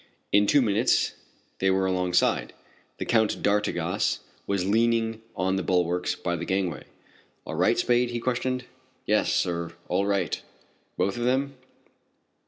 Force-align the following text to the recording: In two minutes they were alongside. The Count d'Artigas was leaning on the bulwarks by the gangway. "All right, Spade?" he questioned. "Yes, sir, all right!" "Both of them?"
In 0.31 0.47
two 0.47 0.63
minutes 0.63 1.13
they 1.59 1.69
were 1.69 1.85
alongside. 1.85 2.53
The 2.97 3.05
Count 3.05 3.43
d'Artigas 3.43 4.21
was 4.47 4.65
leaning 4.65 5.21
on 5.35 5.57
the 5.57 5.61
bulwarks 5.61 6.15
by 6.15 6.35
the 6.35 6.43
gangway. 6.43 6.85
"All 7.45 7.53
right, 7.53 7.77
Spade?" 7.77 8.09
he 8.09 8.19
questioned. 8.19 8.63
"Yes, 9.05 9.31
sir, 9.31 9.73
all 9.89 10.07
right!" 10.07 10.41
"Both 10.97 11.17
of 11.19 11.25
them?" 11.25 11.53